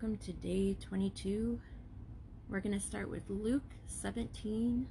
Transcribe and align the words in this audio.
welcome 0.00 0.16
to 0.16 0.32
day 0.32 0.76
22. 0.80 1.58
We're 2.48 2.60
going 2.60 2.78
to 2.78 2.86
start 2.86 3.10
with 3.10 3.24
Luke 3.28 3.74
17 3.86 4.86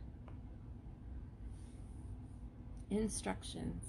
instructions. 2.90 3.84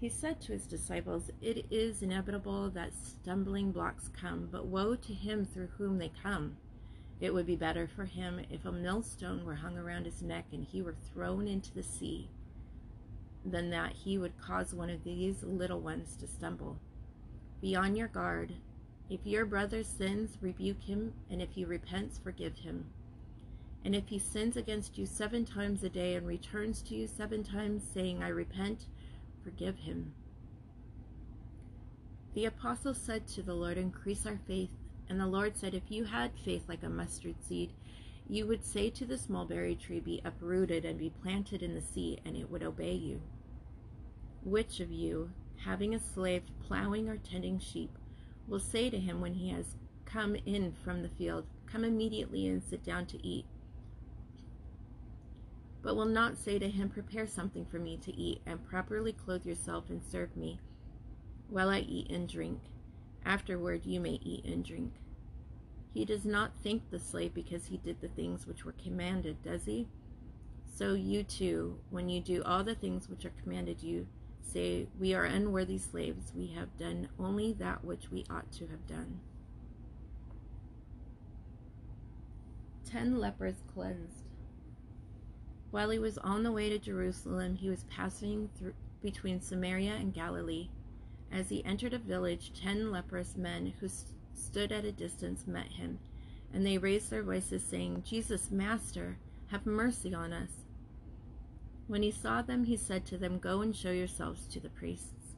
He 0.00 0.08
said 0.08 0.40
to 0.42 0.52
his 0.52 0.66
disciples, 0.66 1.32
It 1.42 1.66
is 1.72 2.02
inevitable 2.02 2.70
that 2.70 2.92
stumbling 2.94 3.72
blocks 3.72 4.08
come, 4.08 4.48
but 4.52 4.66
woe 4.66 4.94
to 4.94 5.12
him 5.12 5.44
through 5.44 5.70
whom 5.76 5.98
they 5.98 6.12
come. 6.22 6.56
It 7.18 7.34
would 7.34 7.46
be 7.46 7.56
better 7.56 7.88
for 7.88 8.04
him 8.04 8.40
if 8.48 8.64
a 8.64 8.70
millstone 8.70 9.44
were 9.44 9.56
hung 9.56 9.76
around 9.76 10.04
his 10.04 10.22
neck 10.22 10.44
and 10.52 10.64
he 10.64 10.82
were 10.82 10.94
thrown 11.12 11.48
into 11.48 11.74
the 11.74 11.82
sea 11.82 12.28
than 13.44 13.70
that 13.70 13.92
he 13.92 14.18
would 14.18 14.40
cause 14.40 14.72
one 14.72 14.90
of 14.90 15.02
these 15.02 15.42
little 15.42 15.80
ones 15.80 16.14
to 16.20 16.28
stumble. 16.28 16.78
Be 17.60 17.74
on 17.74 17.96
your 17.96 18.08
guard. 18.08 18.52
If 19.08 19.20
your 19.24 19.46
brother 19.46 19.84
sins, 19.84 20.36
rebuke 20.40 20.82
him, 20.82 21.12
and 21.30 21.40
if 21.40 21.52
he 21.52 21.64
repents, 21.64 22.18
forgive 22.18 22.56
him. 22.58 22.86
And 23.84 23.94
if 23.94 24.08
he 24.08 24.18
sins 24.18 24.56
against 24.56 24.98
you 24.98 25.06
seven 25.06 25.44
times 25.44 25.84
a 25.84 25.88
day 25.88 26.16
and 26.16 26.26
returns 26.26 26.82
to 26.82 26.96
you 26.96 27.06
seven 27.06 27.44
times, 27.44 27.84
saying, 27.94 28.20
I 28.20 28.28
repent, 28.28 28.86
forgive 29.44 29.78
him. 29.78 30.12
The 32.34 32.46
apostle 32.46 32.94
said 32.94 33.28
to 33.28 33.42
the 33.42 33.54
Lord, 33.54 33.78
Increase 33.78 34.26
our 34.26 34.40
faith. 34.46 34.70
And 35.08 35.20
the 35.20 35.26
Lord 35.28 35.56
said, 35.56 35.72
If 35.72 35.88
you 35.88 36.04
had 36.04 36.32
faith 36.44 36.64
like 36.68 36.82
a 36.82 36.88
mustard 36.88 37.36
seed, 37.40 37.72
you 38.28 38.44
would 38.48 38.64
say 38.64 38.90
to 38.90 39.04
this 39.04 39.28
mulberry 39.28 39.76
tree, 39.76 40.00
Be 40.00 40.20
uprooted 40.24 40.84
and 40.84 40.98
be 40.98 41.12
planted 41.22 41.62
in 41.62 41.74
the 41.74 41.80
sea, 41.80 42.18
and 42.24 42.36
it 42.36 42.50
would 42.50 42.64
obey 42.64 42.94
you. 42.94 43.22
Which 44.42 44.80
of 44.80 44.90
you, 44.90 45.30
having 45.64 45.94
a 45.94 46.00
slave 46.00 46.42
plowing 46.66 47.08
or 47.08 47.18
tending 47.18 47.60
sheep, 47.60 47.96
will 48.48 48.60
say 48.60 48.90
to 48.90 48.98
him 48.98 49.20
when 49.20 49.34
he 49.34 49.50
has 49.50 49.76
come 50.04 50.36
in 50.46 50.72
from 50.84 51.02
the 51.02 51.08
field, 51.08 51.46
Come 51.66 51.84
immediately 51.84 52.46
and 52.46 52.62
sit 52.62 52.84
down 52.84 53.06
to 53.06 53.26
eat? 53.26 53.44
But 55.82 55.96
will 55.96 56.06
not 56.06 56.38
say 56.38 56.58
to 56.58 56.68
him, 56.68 56.88
Prepare 56.88 57.26
something 57.26 57.66
for 57.66 57.78
me 57.78 57.96
to 57.98 58.14
eat, 58.14 58.40
and 58.46 58.66
properly 58.68 59.12
clothe 59.12 59.44
yourself 59.44 59.90
and 59.90 60.02
serve 60.02 60.36
me, 60.36 60.60
while 61.48 61.68
I 61.68 61.80
eat 61.80 62.10
and 62.10 62.28
drink. 62.28 62.60
Afterward 63.24 63.84
you 63.84 64.00
may 64.00 64.20
eat 64.22 64.44
and 64.44 64.64
drink. 64.64 64.92
He 65.92 66.04
does 66.04 66.24
not 66.24 66.52
thank 66.62 66.90
the 66.90 66.98
slave 66.98 67.34
because 67.34 67.66
he 67.66 67.78
did 67.78 68.00
the 68.00 68.08
things 68.08 68.46
which 68.46 68.64
were 68.64 68.72
commanded, 68.72 69.42
does 69.42 69.64
he? 69.64 69.88
So 70.72 70.92
you 70.92 71.22
too, 71.22 71.78
when 71.90 72.08
you 72.08 72.20
do 72.20 72.42
all 72.44 72.62
the 72.62 72.74
things 72.74 73.08
which 73.08 73.24
are 73.24 73.32
commanded 73.42 73.82
you, 73.82 74.06
say, 74.46 74.86
We 74.98 75.14
are 75.14 75.24
unworthy 75.24 75.78
slaves, 75.78 76.32
we 76.34 76.48
have 76.48 76.76
done 76.78 77.08
only 77.18 77.52
that 77.54 77.84
which 77.84 78.10
we 78.10 78.24
ought 78.30 78.50
to 78.52 78.66
have 78.68 78.86
done. 78.86 79.20
Ten 82.84 83.18
lepers 83.18 83.62
cleansed. 83.74 84.22
While 85.70 85.90
he 85.90 85.98
was 85.98 86.18
on 86.18 86.42
the 86.42 86.52
way 86.52 86.68
to 86.70 86.78
Jerusalem, 86.78 87.56
he 87.56 87.68
was 87.68 87.84
passing 87.84 88.48
through 88.56 88.74
between 89.02 89.40
Samaria 89.40 89.94
and 89.94 90.14
Galilee. 90.14 90.68
As 91.30 91.48
he 91.48 91.64
entered 91.64 91.92
a 91.92 91.98
village, 91.98 92.52
ten 92.54 92.90
leprous 92.90 93.36
men 93.36 93.74
who 93.78 93.88
st- 93.88 94.12
stood 94.34 94.72
at 94.72 94.84
a 94.84 94.92
distance 94.92 95.46
met 95.46 95.72
him, 95.72 95.98
and 96.52 96.64
they 96.64 96.78
raised 96.78 97.10
their 97.10 97.22
voices, 97.22 97.62
saying, 97.62 98.04
Jesus, 98.06 98.50
Master, 98.50 99.18
have 99.48 99.66
mercy 99.66 100.14
on 100.14 100.32
us. 100.32 100.65
When 101.88 102.02
he 102.02 102.10
saw 102.10 102.42
them, 102.42 102.64
he 102.64 102.76
said 102.76 103.06
to 103.06 103.18
them, 103.18 103.38
Go 103.38 103.60
and 103.60 103.74
show 103.74 103.92
yourselves 103.92 104.46
to 104.48 104.60
the 104.60 104.68
priests. 104.68 105.36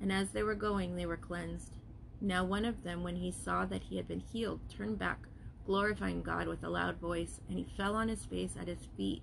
And 0.00 0.12
as 0.12 0.30
they 0.30 0.42
were 0.42 0.54
going, 0.54 0.96
they 0.96 1.06
were 1.06 1.16
cleansed. 1.16 1.76
Now 2.20 2.44
one 2.44 2.64
of 2.64 2.82
them, 2.82 3.02
when 3.02 3.16
he 3.16 3.30
saw 3.30 3.64
that 3.66 3.84
he 3.84 3.96
had 3.96 4.06
been 4.06 4.20
healed, 4.20 4.60
turned 4.68 4.98
back, 4.98 5.26
glorifying 5.64 6.22
God 6.22 6.46
with 6.46 6.62
a 6.62 6.68
loud 6.68 6.98
voice, 6.98 7.40
and 7.48 7.58
he 7.58 7.66
fell 7.76 7.94
on 7.94 8.08
his 8.08 8.24
face 8.24 8.54
at 8.60 8.68
his 8.68 8.88
feet, 8.96 9.22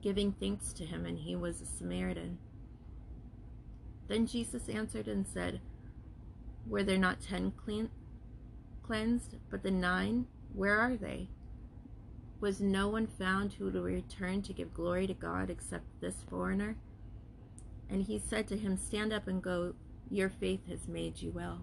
giving 0.00 0.32
thanks 0.32 0.72
to 0.74 0.84
him, 0.84 1.06
and 1.06 1.18
he 1.18 1.36
was 1.36 1.60
a 1.60 1.66
Samaritan. 1.66 2.38
Then 4.08 4.26
Jesus 4.26 4.68
answered 4.68 5.06
and 5.06 5.26
said, 5.26 5.60
Were 6.66 6.82
there 6.82 6.98
not 6.98 7.20
ten 7.20 7.52
clean, 7.52 7.90
cleansed, 8.82 9.36
but 9.50 9.62
the 9.62 9.70
nine? 9.70 10.26
Where 10.54 10.78
are 10.78 10.96
they? 10.96 11.28
Was 12.40 12.60
no 12.60 12.88
one 12.88 13.08
found 13.08 13.54
who 13.54 13.64
would 13.64 13.74
return 13.74 14.42
to 14.42 14.52
give 14.52 14.72
glory 14.72 15.08
to 15.08 15.14
God 15.14 15.50
except 15.50 16.00
this 16.00 16.22
foreigner? 16.30 16.76
And 17.90 18.02
he 18.02 18.18
said 18.18 18.46
to 18.48 18.56
him, 18.56 18.76
Stand 18.76 19.12
up 19.12 19.26
and 19.26 19.42
go, 19.42 19.74
your 20.10 20.28
faith 20.28 20.68
has 20.68 20.86
made 20.86 21.20
you 21.20 21.32
well. 21.32 21.60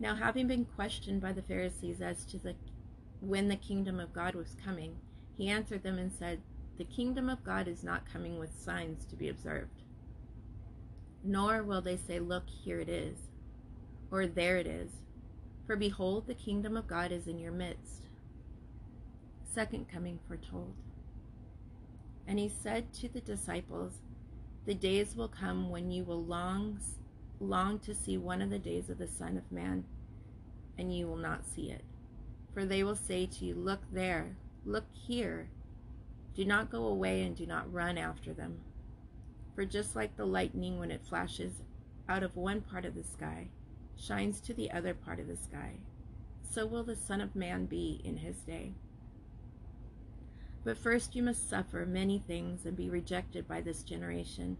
Now, 0.00 0.16
having 0.16 0.48
been 0.48 0.64
questioned 0.64 1.20
by 1.20 1.32
the 1.32 1.42
Pharisees 1.42 2.00
as 2.00 2.24
to 2.26 2.38
the 2.38 2.54
when 3.20 3.48
the 3.48 3.56
kingdom 3.56 4.00
of 4.00 4.14
God 4.14 4.34
was 4.34 4.56
coming, 4.64 4.96
he 5.36 5.48
answered 5.48 5.82
them 5.82 5.98
and 5.98 6.10
said, 6.10 6.40
The 6.78 6.84
kingdom 6.84 7.28
of 7.28 7.44
God 7.44 7.68
is 7.68 7.84
not 7.84 8.10
coming 8.10 8.38
with 8.38 8.58
signs 8.58 9.04
to 9.06 9.16
be 9.16 9.28
observed. 9.28 9.82
Nor 11.22 11.62
will 11.62 11.82
they 11.82 11.96
say, 11.96 12.18
Look, 12.18 12.44
here 12.48 12.80
it 12.80 12.88
is, 12.88 13.18
or 14.10 14.26
there 14.26 14.56
it 14.56 14.66
is. 14.66 14.90
For 15.66 15.76
behold, 15.76 16.26
the 16.26 16.34
kingdom 16.34 16.76
of 16.76 16.88
God 16.88 17.12
is 17.12 17.28
in 17.28 17.38
your 17.38 17.52
midst 17.52 18.09
second 19.54 19.88
coming 19.88 20.18
foretold. 20.26 20.74
And 22.26 22.38
he 22.38 22.48
said 22.48 22.92
to 22.94 23.08
the 23.08 23.20
disciples, 23.20 23.94
The 24.66 24.74
days 24.74 25.16
will 25.16 25.28
come 25.28 25.70
when 25.70 25.90
you 25.90 26.04
will 26.04 26.24
long, 26.24 26.78
long 27.40 27.78
to 27.80 27.94
see 27.94 28.18
one 28.18 28.42
of 28.42 28.50
the 28.50 28.58
days 28.58 28.88
of 28.90 28.98
the 28.98 29.08
Son 29.08 29.36
of 29.36 29.50
Man, 29.50 29.84
and 30.78 30.94
you 30.94 31.06
will 31.06 31.16
not 31.16 31.46
see 31.46 31.70
it. 31.70 31.84
For 32.54 32.64
they 32.64 32.84
will 32.84 32.96
say 32.96 33.26
to 33.26 33.44
you, 33.44 33.54
Look 33.54 33.80
there, 33.92 34.36
look 34.64 34.86
here. 34.92 35.48
Do 36.34 36.44
not 36.44 36.70
go 36.70 36.86
away 36.86 37.22
and 37.22 37.36
do 37.36 37.46
not 37.46 37.72
run 37.72 37.98
after 37.98 38.32
them. 38.32 38.60
For 39.54 39.64
just 39.64 39.96
like 39.96 40.16
the 40.16 40.26
lightning 40.26 40.78
when 40.78 40.90
it 40.90 41.04
flashes 41.04 41.54
out 42.08 42.22
of 42.22 42.36
one 42.36 42.60
part 42.60 42.84
of 42.84 42.94
the 42.94 43.02
sky, 43.02 43.48
shines 43.96 44.40
to 44.40 44.54
the 44.54 44.70
other 44.70 44.94
part 44.94 45.20
of 45.20 45.26
the 45.26 45.36
sky, 45.36 45.74
so 46.48 46.66
will 46.66 46.84
the 46.84 46.96
Son 46.96 47.20
of 47.20 47.36
Man 47.36 47.66
be 47.66 48.00
in 48.04 48.16
his 48.16 48.36
day. 48.38 48.74
But 50.64 50.76
first 50.76 51.16
you 51.16 51.22
must 51.22 51.48
suffer 51.48 51.86
many 51.86 52.18
things 52.18 52.66
and 52.66 52.76
be 52.76 52.90
rejected 52.90 53.48
by 53.48 53.60
this 53.60 53.82
generation. 53.82 54.58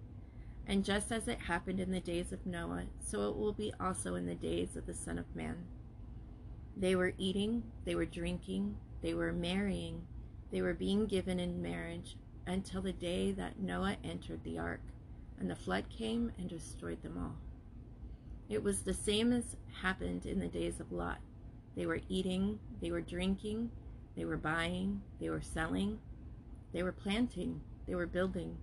And 0.66 0.84
just 0.84 1.12
as 1.12 1.28
it 1.28 1.38
happened 1.40 1.80
in 1.80 1.90
the 1.90 2.00
days 2.00 2.32
of 2.32 2.46
Noah, 2.46 2.84
so 3.00 3.28
it 3.28 3.36
will 3.36 3.52
be 3.52 3.72
also 3.80 4.14
in 4.14 4.26
the 4.26 4.34
days 4.34 4.76
of 4.76 4.86
the 4.86 4.94
Son 4.94 5.18
of 5.18 5.34
Man. 5.34 5.56
They 6.76 6.96
were 6.96 7.12
eating, 7.18 7.64
they 7.84 7.94
were 7.94 8.06
drinking, 8.06 8.76
they 9.02 9.12
were 9.12 9.32
marrying, 9.32 10.02
they 10.50 10.62
were 10.62 10.74
being 10.74 11.06
given 11.06 11.38
in 11.38 11.60
marriage 11.60 12.16
until 12.46 12.82
the 12.82 12.92
day 12.92 13.32
that 13.32 13.60
Noah 13.60 13.96
entered 14.02 14.42
the 14.44 14.58
ark, 14.58 14.80
and 15.38 15.50
the 15.50 15.56
flood 15.56 15.84
came 15.90 16.32
and 16.38 16.48
destroyed 16.48 17.02
them 17.02 17.18
all. 17.18 17.36
It 18.48 18.62
was 18.62 18.82
the 18.82 18.94
same 18.94 19.32
as 19.32 19.56
happened 19.82 20.26
in 20.26 20.40
the 20.40 20.48
days 20.48 20.80
of 20.80 20.92
Lot. 20.92 21.18
They 21.76 21.86
were 21.86 22.00
eating, 22.08 22.58
they 22.80 22.90
were 22.90 23.00
drinking, 23.00 23.70
they 24.16 24.24
were 24.24 24.36
buying, 24.36 25.02
they 25.20 25.30
were 25.30 25.40
selling, 25.40 25.98
they 26.72 26.82
were 26.82 26.92
planting, 26.92 27.60
they 27.86 27.94
were 27.94 28.06
building. 28.06 28.56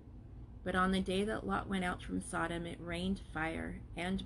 But 0.64 0.76
on 0.76 0.92
the 0.92 1.00
day 1.00 1.24
that 1.24 1.48
Lot 1.48 1.70
went 1.70 1.86
out 1.86 2.02
from 2.02 2.22
Sodom, 2.22 2.66
it 2.66 2.78
rained 2.82 3.22
fire 3.34 3.80
and 3.96 4.24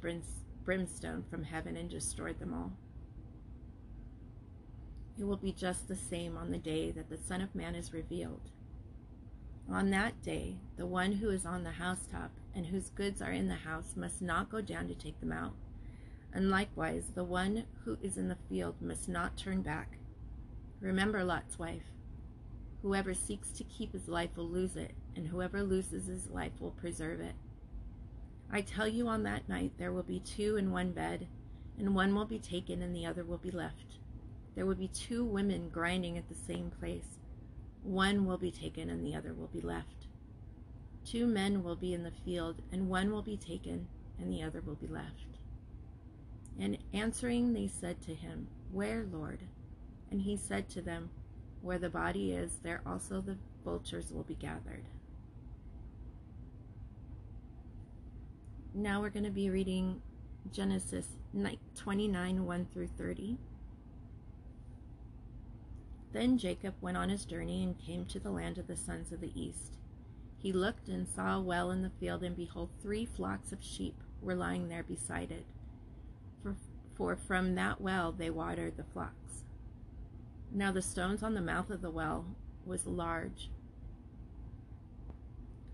brimstone 0.64 1.24
from 1.30 1.44
heaven 1.44 1.78
and 1.78 1.90
destroyed 1.90 2.40
them 2.40 2.54
all. 2.54 2.74
It 5.20 5.26
will 5.26 5.38
be 5.38 5.52
just 5.52 5.88
the 5.88 5.96
same 5.96 6.36
on 6.38 6.52
the 6.52 6.58
day 6.58 6.90
that 6.92 7.10
the 7.10 7.18
Son 7.18 7.42
of 7.42 7.54
Man 7.54 7.76
is 7.76 7.94
revealed. 7.94 8.50
On 9.70 9.92
that 9.92 10.22
day, 10.24 10.58
the 10.78 10.88
one 10.88 11.12
who 11.12 11.30
is 11.30 11.46
on 11.46 11.64
the 11.64 11.72
housetop 11.72 12.32
and 12.56 12.66
whose 12.66 12.90
goods 12.90 13.22
are 13.22 13.32
in 13.32 13.48
the 13.48 13.54
house 13.54 13.96
must 13.96 14.22
not 14.22 14.50
go 14.50 14.62
down 14.62 14.88
to 14.88 14.96
take 14.96 15.20
them 15.20 15.32
out. 15.32 15.54
And 16.34 16.50
likewise, 16.50 17.12
the 17.14 17.24
one 17.24 17.66
who 17.86 17.98
is 18.02 18.18
in 18.18 18.30
the 18.30 18.38
field 18.50 18.76
must 18.82 19.08
not 19.08 19.38
turn 19.38 19.62
back. 19.62 19.98
Remember 20.82 21.24
Lot's 21.24 21.60
wife. 21.60 21.84
Whoever 22.82 23.14
seeks 23.14 23.52
to 23.52 23.64
keep 23.64 23.94
his 23.94 24.08
life 24.08 24.36
will 24.36 24.50
lose 24.50 24.76
it, 24.76 24.96
and 25.16 25.28
whoever 25.28 25.62
loses 25.62 26.08
his 26.08 26.32
life 26.32 26.54
will 26.60 26.72
preserve 26.72 27.22
it. 27.22 27.36
I 28.52 28.62
tell 28.62 28.88
you, 28.88 29.08
on 29.08 29.22
that 29.24 29.48
night 29.48 29.74
there 29.78 29.94
will 29.94 30.04
be 30.04 30.20
two 30.20 30.58
in 30.58 30.72
one 30.72 30.92
bed, 30.92 31.28
and 31.78 31.94
one 31.94 32.16
will 32.16 32.26
be 32.26 32.40
taken 32.40 32.82
and 32.82 32.96
the 32.96 33.06
other 33.06 33.24
will 33.24 33.38
be 33.38 33.52
left. 33.52 34.00
There 34.56 34.66
will 34.66 34.76
be 34.76 34.88
two 34.88 35.24
women 35.24 35.70
grinding 35.70 36.18
at 36.18 36.28
the 36.28 36.36
same 36.36 36.72
place. 36.72 37.20
One 37.84 38.26
will 38.26 38.38
be 38.38 38.52
taken 38.52 38.90
and 38.90 39.06
the 39.06 39.16
other 39.16 39.34
will 39.34 39.48
be 39.48 39.62
left. 39.62 40.08
Two 41.06 41.28
men 41.28 41.64
will 41.64 41.76
be 41.76 41.94
in 41.94 42.04
the 42.04 42.12
field, 42.12 42.62
and 42.72 42.90
one 42.90 43.12
will 43.12 43.22
be 43.22 43.38
taken 43.38 43.88
and 44.20 44.34
the 44.34 44.44
other 44.44 44.62
will 44.62 44.76
be 44.76 44.88
left. 44.88 45.38
And 46.60 46.78
answering, 46.94 47.54
they 47.54 47.68
said 47.68 48.02
to 48.02 48.14
him, 48.14 48.48
Where, 48.72 49.06
Lord? 49.12 49.40
And 50.12 50.22
he 50.22 50.36
said 50.36 50.70
to 50.70 50.82
them, 50.82 51.10
Where 51.62 51.80
the 51.80 51.90
body 51.90 52.34
is, 52.34 52.60
there 52.62 52.82
also 52.86 53.22
the 53.22 53.38
vultures 53.64 54.12
will 54.12 54.24
be 54.24 54.36
gathered. 54.36 54.84
Now 58.74 59.02
we're 59.02 59.10
going 59.10 59.26
to 59.26 59.32
be 59.32 59.50
reading 59.50 60.02
Genesis 60.52 61.08
29 61.76 62.46
1 62.46 62.68
through 62.74 62.88
30. 62.88 63.38
Then 66.14 66.38
Jacob 66.38 66.76
went 66.82 66.98
on 66.98 67.10
his 67.10 67.26
journey 67.26 67.64
and 67.64 67.80
came 67.80 68.06
to 68.06 68.20
the 68.20 68.32
land 68.32 68.58
of 68.58 68.68
the 68.68 68.76
sons 68.76 69.12
of 69.12 69.22
the 69.22 69.32
east. 69.34 69.78
He 70.38 70.52
looked 70.52 70.88
and 70.90 71.08
saw 71.08 71.38
a 71.38 71.42
well 71.42 71.72
in 71.72 71.84
the 71.84 71.92
field, 72.00 72.24
and 72.24 72.36
behold, 72.36 72.70
three 72.82 73.06
flocks 73.06 73.52
of 73.52 73.64
sheep 73.64 73.96
were 74.22 74.36
lying 74.36 74.68
there 74.68 74.84
beside 74.84 75.32
it. 75.32 75.46
For, 76.42 76.56
for 76.96 77.16
from 77.16 77.56
that 77.56 77.80
well 77.80 78.12
they 78.12 78.30
watered 78.30 78.76
the 78.76 78.84
flocks. 78.84 79.44
Now 80.54 80.72
the 80.72 80.82
stones 80.82 81.24
on 81.24 81.34
the 81.34 81.42
mouth 81.42 81.70
of 81.70 81.82
the 81.82 81.90
well 81.90 82.26
was 82.66 82.86
large. 82.86 83.50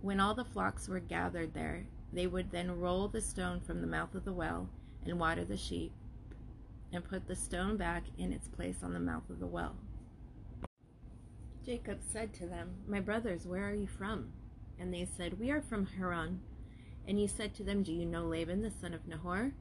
When 0.02 0.20
all 0.20 0.36
the 0.36 0.46
flocks 0.46 0.88
were 0.88 1.00
gathered 1.00 1.54
there, 1.54 1.88
they 2.14 2.28
would 2.28 2.52
then 2.52 2.80
roll 2.80 3.08
the 3.08 3.22
stone 3.22 3.60
from 3.60 3.82
the 3.82 3.88
mouth 3.88 4.14
of 4.14 4.24
the 4.24 4.34
well 4.34 4.70
and 5.04 5.20
water 5.20 5.44
the 5.44 5.58
sheep, 5.58 5.92
and 6.94 7.04
put 7.04 7.28
the 7.28 7.36
stone 7.36 7.76
back 7.76 8.04
in 8.18 8.32
its 8.32 8.48
place 8.48 8.78
on 8.84 8.94
the 8.94 9.00
mouth 9.00 9.30
of 9.30 9.40
the 9.40 9.48
well. 9.48 9.76
Jacob 11.66 12.00
said 12.02 12.34
to 12.36 12.46
them, 12.46 12.76
My 12.88 13.00
brothers, 13.00 13.48
where 13.48 13.68
are 13.68 13.74
you 13.74 13.88
from? 13.88 14.32
And 14.80 14.94
they 14.94 15.08
said, 15.18 15.40
We 15.40 15.50
are 15.50 15.62
from 15.62 15.86
Haran. 15.86 16.40
And 17.08 17.18
he 17.18 17.28
said 17.28 17.54
to 17.56 17.64
them, 17.64 17.84
Do 17.84 17.92
you 17.92 18.06
know 18.06 18.26
Laban 18.26 18.62
the 18.62 18.72
son 18.72 18.94
of 18.94 19.08
Nahor? 19.08 19.54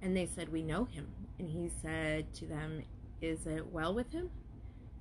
And 0.00 0.16
they 0.16 0.26
said, 0.26 0.50
We 0.50 0.62
know 0.62 0.84
him. 0.84 1.08
And 1.38 1.50
he 1.50 1.70
said 1.82 2.32
to 2.34 2.46
them, 2.46 2.82
Is 3.20 3.46
it 3.46 3.72
well 3.72 3.94
with 3.94 4.12
him? 4.12 4.30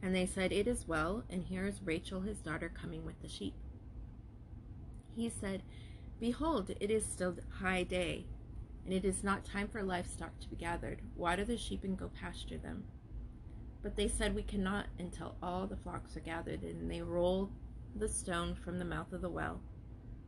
And 0.06 0.14
they 0.14 0.28
said, 0.28 0.52
It 0.52 0.68
is 0.68 0.88
well, 0.88 1.24
and 1.32 1.42
here 1.42 1.66
is 1.66 1.82
Rachel 1.84 2.22
his 2.22 2.38
daughter 2.38 2.70
coming 2.70 3.04
with 3.04 3.20
the 3.24 3.28
sheep. 3.28 3.56
He 5.16 5.30
said, 5.30 5.64
Behold, 6.20 6.70
it 6.80 6.92
is 6.92 7.04
still 7.04 7.36
high 7.60 7.82
day, 7.82 8.28
and 8.86 8.94
it 8.94 9.04
is 9.04 9.24
not 9.24 9.44
time 9.44 9.68
for 9.68 9.82
livestock 9.82 10.40
to 10.42 10.48
be 10.48 10.58
gathered. 10.58 11.02
Water 11.16 11.44
the 11.44 11.58
sheep 11.58 11.84
and 11.84 11.98
go 11.98 12.12
pasture 12.22 12.60
them. 12.60 12.84
But 13.82 13.96
they 13.96 14.08
said, 14.08 14.36
We 14.36 14.44
cannot 14.44 14.86
until 15.00 15.38
all 15.42 15.66
the 15.66 15.76
flocks 15.76 16.16
are 16.16 16.20
gathered, 16.20 16.62
and 16.62 16.90
they 16.90 17.02
rolled 17.02 17.50
the 17.96 18.08
stone 18.08 18.54
from 18.54 18.78
the 18.78 18.86
mouth 18.86 19.12
of 19.12 19.24
the 19.24 19.30
well. 19.30 19.60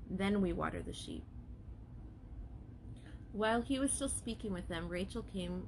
Then 0.09 0.41
we 0.41 0.53
water 0.53 0.81
the 0.81 0.91
sheep. 0.91 1.23
While 3.31 3.61
he 3.61 3.77
was 3.77 3.91
still 3.91 4.09
speaking 4.09 4.53
with 4.53 4.69
them, 4.69 4.89
Rachel 4.89 5.21
came 5.21 5.67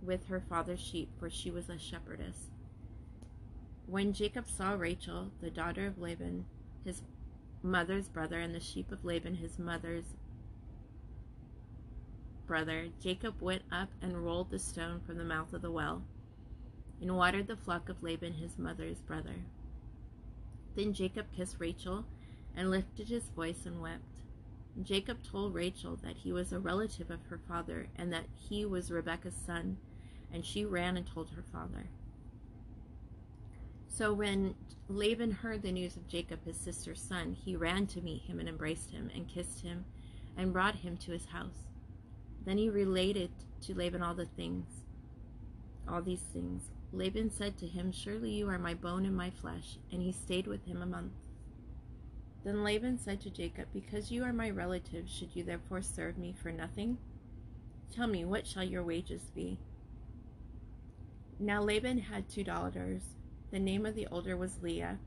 with 0.00 0.26
her 0.28 0.40
father's 0.40 0.80
sheep, 0.80 1.10
for 1.18 1.28
she 1.28 1.50
was 1.50 1.68
a 1.68 1.78
shepherdess. 1.78 2.50
When 3.86 4.12
Jacob 4.12 4.48
saw 4.48 4.72
Rachel, 4.72 5.30
the 5.40 5.50
daughter 5.50 5.86
of 5.86 5.98
Laban, 5.98 6.46
his 6.84 7.02
mother's 7.62 8.08
brother, 8.08 8.40
and 8.40 8.52
the 8.52 8.60
sheep 8.60 8.90
of 8.90 9.04
Laban, 9.04 9.36
his 9.36 9.60
mother's 9.60 10.16
brother, 12.46 12.88
Jacob 13.00 13.40
went 13.40 13.62
up 13.70 13.90
and 14.02 14.24
rolled 14.24 14.50
the 14.50 14.58
stone 14.58 15.00
from 15.06 15.18
the 15.18 15.24
mouth 15.24 15.52
of 15.52 15.62
the 15.62 15.70
well 15.70 16.02
and 17.00 17.16
watered 17.16 17.46
the 17.46 17.56
flock 17.56 17.88
of 17.88 18.02
Laban 18.02 18.34
his 18.34 18.58
mother's 18.58 19.00
brother. 19.02 19.44
Then 20.74 20.92
Jacob 20.92 21.26
kissed 21.36 21.56
Rachel 21.60 22.06
and 22.56 22.70
lifted 22.70 23.08
his 23.08 23.28
voice 23.28 23.66
and 23.66 23.80
wept. 23.80 24.02
Jacob 24.82 25.22
told 25.22 25.54
Rachel 25.54 25.96
that 26.02 26.16
he 26.16 26.32
was 26.32 26.52
a 26.52 26.58
relative 26.58 27.10
of 27.10 27.24
her 27.26 27.38
father 27.48 27.88
and 27.96 28.12
that 28.12 28.26
he 28.48 28.64
was 28.64 28.90
Rebekah's 28.90 29.36
son, 29.46 29.78
and 30.32 30.44
she 30.44 30.64
ran 30.64 30.96
and 30.96 31.06
told 31.06 31.30
her 31.30 31.44
father. 31.52 31.86
So 33.96 34.12
when 34.12 34.54
Laban 34.88 35.30
heard 35.30 35.62
the 35.62 35.72
news 35.72 35.96
of 35.96 36.06
Jacob, 36.06 36.44
his 36.44 36.58
sister's 36.58 37.00
son, 37.00 37.32
he 37.32 37.56
ran 37.56 37.86
to 37.86 38.02
meet 38.02 38.20
him 38.20 38.38
and 38.38 38.46
embraced 38.46 38.90
him 38.90 39.10
and 39.14 39.26
kissed 39.26 39.62
him 39.62 39.86
and 40.36 40.52
brought 40.52 40.74
him 40.76 40.98
to 40.98 41.12
his 41.12 41.24
house. 41.24 41.64
Then 42.44 42.58
he 42.58 42.68
related 42.68 43.30
to 43.62 43.74
Laban 43.74 44.02
all 44.02 44.14
the 44.14 44.26
things, 44.26 44.66
all 45.88 46.02
these 46.02 46.24
things. 46.34 46.64
Laban 46.92 47.30
said 47.30 47.56
to 47.56 47.66
him, 47.66 47.90
Surely 47.90 48.32
you 48.32 48.50
are 48.50 48.58
my 48.58 48.74
bone 48.74 49.06
and 49.06 49.16
my 49.16 49.30
flesh. 49.30 49.78
And 49.90 50.02
he 50.02 50.12
stayed 50.12 50.46
with 50.46 50.66
him 50.66 50.82
a 50.82 50.86
month. 50.86 51.12
Then 52.44 52.62
Laban 52.62 52.98
said 52.98 53.22
to 53.22 53.30
Jacob, 53.30 53.68
Because 53.72 54.12
you 54.12 54.24
are 54.24 54.32
my 54.32 54.50
relative, 54.50 55.08
should 55.08 55.34
you 55.34 55.42
therefore 55.42 55.80
serve 55.80 56.18
me 56.18 56.34
for 56.42 56.52
nothing? 56.52 56.98
Tell 57.94 58.08
me, 58.08 58.26
what 58.26 58.46
shall 58.46 58.62
your 58.62 58.84
wages 58.84 59.30
be? 59.34 59.58
Now 61.40 61.62
Laban 61.62 61.98
had 61.98 62.28
two 62.28 62.44
daughters. 62.44 63.15
The 63.50 63.58
name 63.58 63.86
of 63.86 63.94
the 63.94 64.06
older 64.10 64.36
was 64.36 64.62
Leah, 64.62 64.98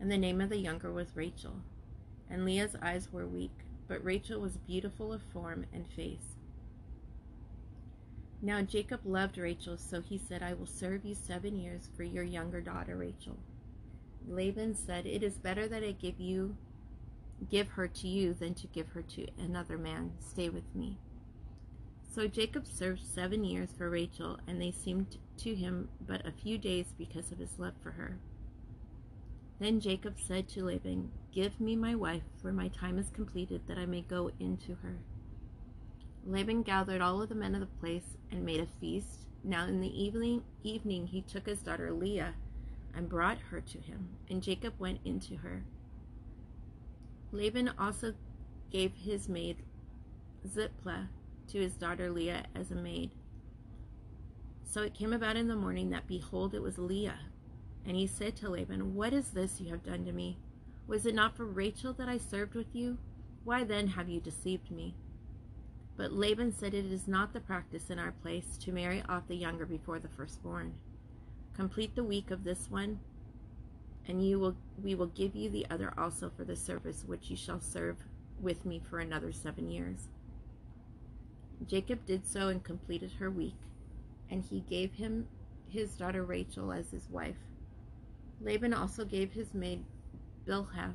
and 0.00 0.10
the 0.10 0.18
name 0.18 0.40
of 0.40 0.50
the 0.50 0.58
younger 0.58 0.92
was 0.92 1.16
Rachel. 1.16 1.56
And 2.30 2.44
Leah's 2.44 2.76
eyes 2.82 3.08
were 3.12 3.26
weak, 3.26 3.64
but 3.88 4.04
Rachel 4.04 4.40
was 4.40 4.56
beautiful 4.56 5.12
of 5.12 5.22
form 5.22 5.66
and 5.72 5.86
face. 5.86 6.36
Now 8.42 8.60
Jacob 8.62 9.00
loved 9.04 9.38
Rachel, 9.38 9.78
so 9.78 10.02
he 10.02 10.18
said, 10.18 10.42
I 10.42 10.52
will 10.52 10.66
serve 10.66 11.04
you 11.04 11.14
seven 11.14 11.56
years 11.56 11.88
for 11.96 12.02
your 12.02 12.24
younger 12.24 12.60
daughter 12.60 12.96
Rachel. 12.96 13.38
Laban 14.28 14.74
said, 14.74 15.06
It 15.06 15.22
is 15.22 15.34
better 15.34 15.66
that 15.68 15.82
I 15.82 15.92
give 15.92 16.20
you 16.20 16.56
give 17.50 17.68
her 17.70 17.88
to 17.88 18.08
you 18.08 18.32
than 18.34 18.54
to 18.54 18.66
give 18.68 18.88
her 18.90 19.02
to 19.02 19.26
another 19.38 19.78
man. 19.78 20.12
Stay 20.20 20.48
with 20.48 20.74
me. 20.74 20.98
So 22.14 22.28
Jacob 22.28 22.64
served 22.64 23.02
seven 23.02 23.42
years 23.42 23.70
for 23.76 23.90
Rachel, 23.90 24.38
and 24.46 24.62
they 24.62 24.70
seemed 24.70 25.18
to 25.38 25.52
him 25.52 25.88
but 26.06 26.24
a 26.24 26.30
few 26.30 26.58
days 26.58 26.94
because 26.96 27.32
of 27.32 27.38
his 27.38 27.58
love 27.58 27.74
for 27.82 27.90
her. 27.90 28.18
Then 29.58 29.80
Jacob 29.80 30.14
said 30.20 30.48
to 30.50 30.64
Laban, 30.64 31.10
Give 31.32 31.60
me 31.60 31.74
my 31.74 31.96
wife, 31.96 32.22
for 32.40 32.52
my 32.52 32.68
time 32.68 32.98
is 32.98 33.10
completed, 33.10 33.62
that 33.66 33.78
I 33.78 33.86
may 33.86 34.02
go 34.02 34.30
into 34.38 34.76
her. 34.76 34.98
Laban 36.24 36.62
gathered 36.62 37.00
all 37.00 37.20
of 37.20 37.30
the 37.30 37.34
men 37.34 37.54
of 37.54 37.60
the 37.60 37.66
place 37.80 38.16
and 38.30 38.44
made 38.44 38.60
a 38.60 38.68
feast. 38.80 39.26
Now 39.42 39.66
in 39.66 39.80
the 39.80 40.00
evening, 40.02 40.44
evening 40.62 41.08
he 41.08 41.20
took 41.20 41.46
his 41.46 41.62
daughter 41.62 41.92
Leah 41.92 42.34
and 42.94 43.08
brought 43.08 43.38
her 43.50 43.60
to 43.60 43.78
him, 43.78 44.10
and 44.30 44.40
Jacob 44.40 44.74
went 44.78 45.00
into 45.04 45.38
her. 45.38 45.64
Laban 47.32 47.72
also 47.76 48.14
gave 48.70 48.92
his 48.94 49.28
maid 49.28 49.56
Zilpah 50.46 51.08
to 51.48 51.58
his 51.58 51.74
daughter 51.74 52.10
Leah 52.10 52.44
as 52.54 52.70
a 52.70 52.76
maid. 52.76 53.10
So 54.64 54.82
it 54.82 54.94
came 54.94 55.12
about 55.12 55.36
in 55.36 55.48
the 55.48 55.56
morning 55.56 55.90
that 55.90 56.08
behold, 56.08 56.54
it 56.54 56.62
was 56.62 56.78
Leah. 56.78 57.18
And 57.86 57.96
he 57.96 58.06
said 58.06 58.34
to 58.36 58.48
Laban, 58.48 58.94
What 58.94 59.12
is 59.12 59.30
this 59.30 59.60
you 59.60 59.70
have 59.70 59.84
done 59.84 60.04
to 60.04 60.12
me? 60.12 60.38
Was 60.86 61.06
it 61.06 61.14
not 61.14 61.36
for 61.36 61.44
Rachel 61.44 61.92
that 61.94 62.08
I 62.08 62.18
served 62.18 62.54
with 62.54 62.74
you? 62.74 62.98
Why 63.44 63.64
then 63.64 63.88
have 63.88 64.08
you 64.08 64.20
deceived 64.20 64.70
me? 64.70 64.94
But 65.96 66.12
Laban 66.12 66.52
said, 66.52 66.74
It 66.74 66.86
is 66.86 67.06
not 67.06 67.32
the 67.32 67.40
practice 67.40 67.90
in 67.90 67.98
our 67.98 68.12
place 68.12 68.56
to 68.58 68.72
marry 68.72 69.02
off 69.08 69.28
the 69.28 69.36
younger 69.36 69.66
before 69.66 69.98
the 69.98 70.08
firstborn. 70.08 70.74
Complete 71.54 71.94
the 71.94 72.02
week 72.02 72.30
of 72.30 72.42
this 72.42 72.68
one, 72.68 72.98
and 74.08 74.26
you 74.26 74.40
will 74.40 74.56
we 74.82 74.94
will 74.94 75.06
give 75.06 75.36
you 75.36 75.48
the 75.48 75.66
other 75.70 75.94
also 75.96 76.30
for 76.36 76.44
the 76.44 76.56
service 76.56 77.04
which 77.06 77.30
you 77.30 77.36
shall 77.36 77.60
serve 77.60 77.96
with 78.40 78.64
me 78.66 78.80
for 78.90 78.98
another 78.98 79.30
seven 79.30 79.70
years. 79.70 80.08
Jacob 81.66 82.04
did 82.06 82.26
so 82.26 82.48
and 82.48 82.62
completed 82.62 83.12
her 83.12 83.30
week, 83.30 83.56
and 84.30 84.44
he 84.44 84.60
gave 84.60 84.92
him 84.92 85.26
his 85.68 85.96
daughter 85.96 86.24
Rachel 86.24 86.72
as 86.72 86.90
his 86.90 87.08
wife. 87.08 87.36
Laban 88.40 88.74
also 88.74 89.04
gave 89.04 89.32
his 89.32 89.54
maid 89.54 89.84
Bilhah, 90.46 90.94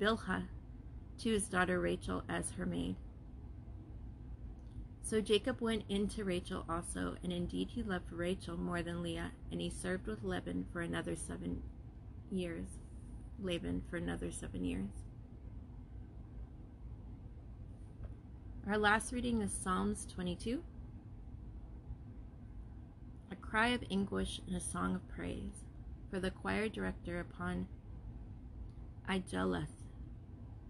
Bilhah 0.00 0.44
to 1.18 1.30
his 1.30 1.48
daughter 1.48 1.80
Rachel 1.80 2.22
as 2.28 2.52
her 2.52 2.66
maid. 2.66 2.96
So 5.02 5.20
Jacob 5.20 5.60
went 5.60 5.82
in 5.88 6.06
to 6.10 6.24
Rachel 6.24 6.64
also, 6.68 7.16
and 7.24 7.32
indeed 7.32 7.70
he 7.70 7.82
loved 7.82 8.12
Rachel 8.12 8.56
more 8.56 8.80
than 8.80 9.02
Leah, 9.02 9.32
and 9.50 9.60
he 9.60 9.68
served 9.68 10.06
with 10.06 10.22
Laban 10.22 10.66
for 10.72 10.82
another 10.82 11.16
seven 11.16 11.62
years. 12.30 12.66
Laban 13.42 13.82
for 13.90 13.96
another 13.96 14.30
seven 14.30 14.64
years. 14.64 14.90
Our 18.68 18.76
last 18.76 19.10
reading 19.10 19.40
is 19.40 19.52
Psalms 19.52 20.06
22. 20.14 20.62
A 23.32 23.36
cry 23.36 23.68
of 23.68 23.82
anguish 23.90 24.40
and 24.46 24.54
a 24.54 24.60
song 24.60 24.94
of 24.94 25.08
praise 25.08 25.64
for 26.10 26.20
the 26.20 26.30
choir 26.30 26.68
director 26.68 27.18
upon 27.18 27.66
Aijeleth, 29.08 29.88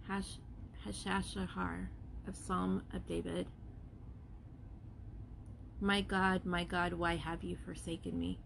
Hash, 0.07 0.39
Hashashahar 0.87 1.89
of 2.29 2.37
Psalm 2.37 2.85
of 2.95 3.07
David. 3.07 3.49
My 5.81 6.01
God, 6.01 6.47
my 6.47 6.63
God, 6.63 6.93
why 6.93 7.17
have 7.17 7.43
you 7.43 7.57
forsaken 7.67 8.19
me? 8.19 8.39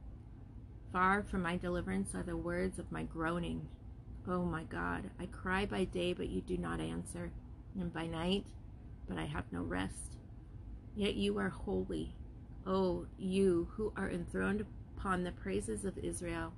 Far 0.90 1.22
from 1.22 1.42
my 1.42 1.58
deliverance 1.58 2.14
are 2.14 2.22
the 2.22 2.36
words 2.36 2.78
of 2.78 2.90
my 2.90 3.02
groaning. 3.02 3.68
Oh 4.26 4.44
my 4.46 4.64
God, 4.64 5.10
I 5.20 5.26
cry 5.26 5.66
by 5.66 5.84
day, 5.84 6.14
but 6.14 6.30
you 6.30 6.40
do 6.40 6.56
not 6.56 6.80
answer, 6.80 7.30
and 7.78 7.92
by 7.92 8.06
night, 8.06 8.46
but 9.08 9.18
I 9.18 9.25
have 9.25 9.44
no 9.52 9.62
rest. 9.62 10.16
Yet 10.94 11.14
you 11.14 11.38
are 11.38 11.49
holy, 11.49 12.14
oh, 12.66 13.06
you 13.18 13.68
who 13.73 13.92
are 13.96 14.11
enthroned 14.11 14.64
upon 14.96 15.23
the 15.23 15.32
praises 15.32 15.84
of 15.84 15.99
Israel. 15.99 16.52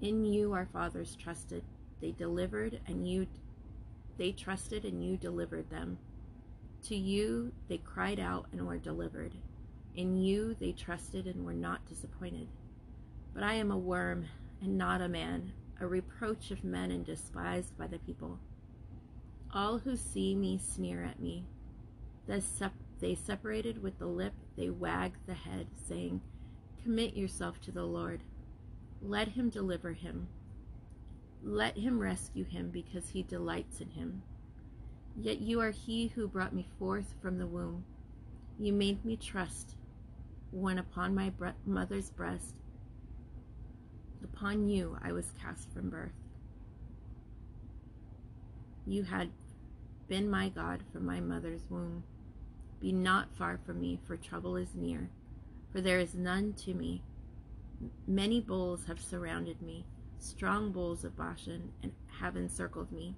In 0.00 0.24
you 0.24 0.52
our 0.52 0.66
fathers 0.66 1.16
trusted. 1.16 1.64
They 2.00 2.12
delivered, 2.12 2.80
and 2.86 3.08
you 3.08 3.26
they 4.18 4.32
trusted, 4.32 4.84
and 4.84 5.04
you 5.04 5.16
delivered 5.16 5.70
them. 5.70 5.98
To 6.84 6.96
you 6.96 7.52
they 7.68 7.78
cried 7.78 8.20
out 8.20 8.46
and 8.52 8.66
were 8.66 8.78
delivered. 8.78 9.32
In 9.94 10.16
you 10.16 10.54
they 10.60 10.72
trusted 10.72 11.26
and 11.26 11.44
were 11.44 11.54
not 11.54 11.86
disappointed. 11.86 12.48
But 13.34 13.42
I 13.42 13.54
am 13.54 13.70
a 13.70 13.78
worm 13.78 14.26
and 14.60 14.78
not 14.78 15.00
a 15.00 15.08
man, 15.08 15.52
a 15.80 15.86
reproach 15.86 16.50
of 16.50 16.64
men 16.64 16.90
and 16.90 17.04
despised 17.04 17.76
by 17.76 17.86
the 17.86 17.98
people. 17.98 18.38
All 19.52 19.78
who 19.78 19.96
see 19.96 20.34
me 20.34 20.58
sneer 20.58 21.02
at 21.02 21.20
me. 21.20 21.44
They 22.26 23.14
separated 23.14 23.82
with 23.82 23.98
the 23.98 24.06
lip, 24.06 24.34
they 24.56 24.70
wag 24.70 25.12
the 25.26 25.34
head, 25.34 25.68
saying, 25.88 26.20
Commit 26.82 27.16
yourself 27.16 27.60
to 27.62 27.72
the 27.72 27.84
Lord. 27.84 28.20
Let 29.02 29.28
him 29.28 29.48
deliver 29.50 29.92
him. 29.92 30.28
Let 31.42 31.76
him 31.76 31.98
rescue 31.98 32.44
him 32.44 32.70
because 32.70 33.08
he 33.08 33.22
delights 33.22 33.80
in 33.80 33.90
him. 33.90 34.22
Yet 35.16 35.40
you 35.40 35.60
are 35.60 35.70
he 35.70 36.08
who 36.08 36.28
brought 36.28 36.54
me 36.54 36.66
forth 36.78 37.14
from 37.22 37.38
the 37.38 37.46
womb. 37.46 37.84
You 38.58 38.72
made 38.72 39.04
me 39.04 39.16
trust 39.16 39.76
when 40.50 40.78
upon 40.78 41.14
my 41.14 41.32
mother's 41.64 42.10
breast. 42.10 42.54
Upon 44.24 44.68
you 44.68 44.96
I 45.02 45.12
was 45.12 45.32
cast 45.40 45.72
from 45.72 45.90
birth. 45.90 46.25
You 48.88 49.02
had 49.02 49.30
been 50.06 50.30
my 50.30 50.48
God 50.48 50.84
from 50.92 51.04
my 51.04 51.20
mother's 51.20 51.68
womb. 51.68 52.04
Be 52.80 52.92
not 52.92 53.34
far 53.36 53.58
from 53.66 53.80
me, 53.80 53.98
for 54.06 54.16
trouble 54.16 54.54
is 54.54 54.76
near, 54.76 55.10
for 55.72 55.80
there 55.80 55.98
is 55.98 56.14
none 56.14 56.52
to 56.64 56.72
me. 56.72 57.02
Many 58.06 58.40
bulls 58.40 58.84
have 58.86 59.00
surrounded 59.00 59.60
me, 59.60 59.84
strong 60.18 60.70
bulls 60.70 61.04
of 61.04 61.16
Bashan, 61.16 61.72
and 61.82 61.92
have 62.20 62.36
encircled 62.36 62.92
me. 62.92 63.16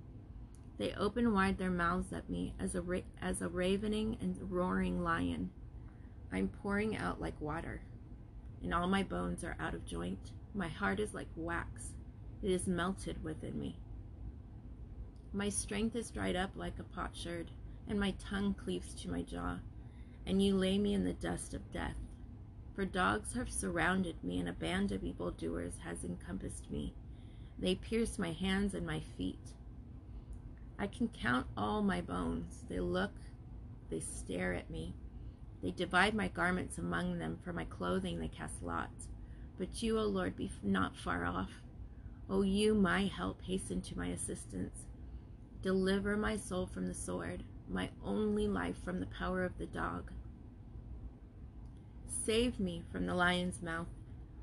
They 0.78 0.94
open 0.94 1.34
wide 1.34 1.58
their 1.58 1.70
mouths 1.70 2.14
at 2.14 2.30
me 2.30 2.54
as 2.58 2.74
a, 2.74 2.80
ra- 2.80 3.00
as 3.20 3.42
a 3.42 3.48
ravening 3.48 4.16
and 4.22 4.38
roaring 4.50 5.02
lion. 5.02 5.50
I'm 6.32 6.48
pouring 6.48 6.96
out 6.96 7.20
like 7.20 7.38
water, 7.40 7.82
and 8.62 8.72
all 8.72 8.86
my 8.86 9.02
bones 9.02 9.44
are 9.44 9.56
out 9.60 9.74
of 9.74 9.84
joint. 9.84 10.32
My 10.54 10.68
heart 10.68 10.98
is 10.98 11.12
like 11.12 11.28
wax, 11.36 11.92
it 12.42 12.50
is 12.50 12.66
melted 12.66 13.22
within 13.22 13.58
me. 13.58 13.76
My 15.32 15.50
strength 15.50 15.94
is 15.94 16.10
dried 16.10 16.36
up 16.36 16.50
like 16.56 16.78
a 16.78 16.82
potsherd, 16.82 17.50
and 17.86 18.00
my 18.00 18.12
tongue 18.12 18.54
cleaves 18.54 18.94
to 18.94 19.10
my 19.10 19.22
jaw, 19.22 19.58
and 20.26 20.42
you 20.42 20.56
lay 20.56 20.78
me 20.78 20.94
in 20.94 21.04
the 21.04 21.12
dust 21.12 21.52
of 21.52 21.70
death. 21.72 21.96
For 22.74 22.84
dogs 22.84 23.34
have 23.34 23.50
surrounded 23.50 24.22
me, 24.22 24.38
and 24.38 24.48
a 24.48 24.52
band 24.52 24.92
of 24.92 25.04
evildoers 25.04 25.74
has 25.84 26.04
encompassed 26.04 26.70
me. 26.70 26.94
They 27.58 27.74
pierce 27.74 28.18
my 28.18 28.32
hands 28.32 28.72
and 28.74 28.86
my 28.86 29.00
feet. 29.16 29.52
I 30.78 30.86
can 30.86 31.08
count 31.08 31.46
all 31.56 31.82
my 31.82 32.00
bones. 32.00 32.64
They 32.68 32.78
look, 32.78 33.12
they 33.90 34.00
stare 34.00 34.54
at 34.54 34.70
me. 34.70 34.94
They 35.62 35.72
divide 35.72 36.14
my 36.14 36.28
garments 36.28 36.78
among 36.78 37.18
them. 37.18 37.38
For 37.42 37.52
my 37.52 37.64
clothing 37.64 38.20
they 38.20 38.28
cast 38.28 38.62
lots. 38.62 39.08
But 39.58 39.82
you, 39.82 39.98
O 39.98 40.04
Lord, 40.04 40.36
be 40.36 40.50
not 40.62 40.96
far 40.96 41.24
off. 41.24 41.50
O 42.30 42.42
you, 42.42 42.74
my 42.74 43.06
help, 43.06 43.42
hasten 43.42 43.80
to 43.82 43.98
my 43.98 44.06
assistance. 44.06 44.86
Deliver 45.62 46.16
my 46.16 46.36
soul 46.36 46.66
from 46.66 46.86
the 46.86 46.94
sword, 46.94 47.42
my 47.68 47.90
only 48.04 48.46
life 48.46 48.76
from 48.84 49.00
the 49.00 49.06
power 49.06 49.44
of 49.44 49.58
the 49.58 49.66
dog. 49.66 50.10
Save 52.06 52.60
me 52.60 52.82
from 52.92 53.06
the 53.06 53.14
lion's 53.14 53.62
mouth. 53.62 53.88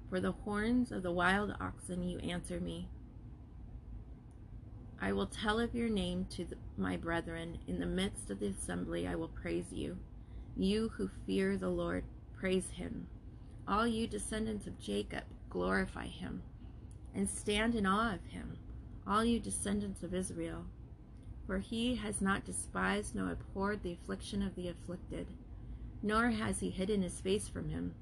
For 0.09 0.19
the 0.19 0.31
horns 0.31 0.91
of 0.91 1.03
the 1.03 1.11
wild 1.11 1.55
oxen 1.59 2.07
you 2.07 2.19
answer 2.19 2.59
me. 2.59 2.87
I 5.01 5.11
will 5.11 5.27
tell 5.27 5.59
of 5.59 5.75
your 5.75 5.89
name 5.89 6.25
to 6.31 6.45
the, 6.45 6.55
my 6.77 6.95
brethren. 6.95 7.59
In 7.67 7.79
the 7.79 7.85
midst 7.85 8.29
of 8.29 8.39
the 8.39 8.47
assembly, 8.47 9.07
I 9.07 9.15
will 9.15 9.27
praise 9.27 9.71
you. 9.71 9.97
You 10.55 10.89
who 10.95 11.09
fear 11.25 11.57
the 11.57 11.69
Lord, 11.69 12.05
praise 12.37 12.69
him. 12.71 13.07
All 13.67 13.85
you 13.85 14.07
descendants 14.07 14.67
of 14.67 14.79
Jacob, 14.79 15.23
glorify 15.49 16.07
him. 16.07 16.43
And 17.13 17.29
stand 17.29 17.75
in 17.75 17.85
awe 17.85 18.13
of 18.13 18.25
him, 18.25 18.57
all 19.07 19.25
you 19.25 19.39
descendants 19.39 20.03
of 20.03 20.13
Israel. 20.13 20.65
For 21.47 21.59
he 21.59 21.95
has 21.95 22.21
not 22.21 22.45
despised 22.45 23.15
nor 23.15 23.31
abhorred 23.31 23.83
the 23.83 23.93
affliction 23.93 24.41
of 24.41 24.55
the 24.55 24.67
afflicted, 24.67 25.27
nor 26.01 26.29
has 26.29 26.59
he 26.59 26.69
hidden 26.69 27.01
his 27.01 27.21
face 27.21 27.47
from 27.47 27.69
him. 27.69 27.93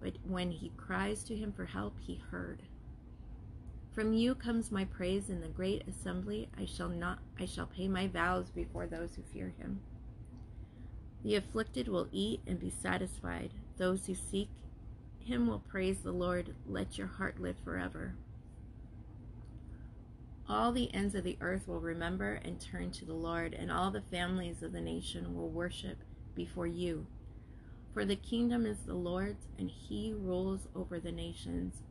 But 0.00 0.14
when 0.26 0.50
he 0.50 0.72
cries 0.76 1.24
to 1.24 1.36
him 1.36 1.52
for 1.52 1.64
help, 1.66 1.98
he 2.00 2.22
heard. 2.30 2.62
From 3.92 4.12
you 4.12 4.34
comes 4.34 4.70
my 4.70 4.84
praise 4.84 5.30
in 5.30 5.40
the 5.40 5.48
great 5.48 5.82
assembly. 5.88 6.48
I 6.56 6.64
shall 6.64 6.88
not 6.88 7.18
I 7.38 7.44
shall 7.44 7.66
pay 7.66 7.88
my 7.88 8.06
vows 8.06 8.50
before 8.50 8.86
those 8.86 9.16
who 9.16 9.22
fear 9.22 9.52
him. 9.58 9.80
The 11.22 11.34
afflicted 11.34 11.88
will 11.88 12.08
eat 12.12 12.40
and 12.46 12.58
be 12.58 12.70
satisfied. 12.70 13.50
Those 13.76 14.06
who 14.06 14.14
seek 14.14 14.48
him 15.18 15.46
will 15.46 15.58
praise 15.58 15.98
the 15.98 16.12
Lord. 16.12 16.54
Let 16.66 16.98
your 16.98 17.08
heart 17.08 17.40
live 17.40 17.56
forever. 17.64 18.14
All 20.50 20.72
the 20.72 20.92
ends 20.92 21.14
of 21.14 21.22
the 21.22 21.38
earth 21.40 21.68
will 21.68 21.78
remember 21.78 22.40
and 22.44 22.60
turn 22.60 22.90
to 22.92 23.04
the 23.04 23.14
Lord, 23.14 23.54
and 23.54 23.70
all 23.70 23.92
the 23.92 24.00
families 24.00 24.64
of 24.64 24.72
the 24.72 24.80
nation 24.80 25.36
will 25.36 25.48
worship 25.48 25.98
before 26.34 26.66
you. 26.66 27.06
For 27.94 28.04
the 28.04 28.16
kingdom 28.16 28.66
is 28.66 28.78
the 28.80 28.94
Lord's, 28.94 29.46
and 29.60 29.70
he 29.70 30.12
rules 30.12 30.66
over 30.74 30.98
the 30.98 31.12
nations. 31.12 31.84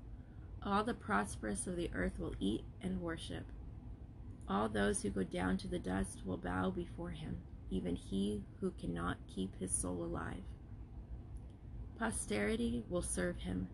All 0.62 0.84
the 0.84 0.94
prosperous 0.94 1.68
of 1.68 1.78
the 1.78 1.89
earth 1.96 2.20
will 2.20 2.36
eat 2.42 2.66
and 2.82 3.00
worship. 3.00 3.46
All 4.50 4.68
those 4.68 5.01
who 5.01 5.10
go 5.10 5.24
down 5.24 5.56
to 5.60 5.70
the 5.70 5.80
dust 5.80 6.25
will 6.25 6.38
bow 6.38 6.70
before 6.70 7.12
him, 7.12 7.38
even 7.70 7.96
he 7.96 8.44
who 8.60 8.72
cannot 8.72 9.25
keep 9.34 9.58
his 9.58 9.72
soul 9.72 10.04
alive. 10.04 10.44
Posterity 11.98 12.84
will 12.89 13.04
serve 13.04 13.38
him. 13.38 13.70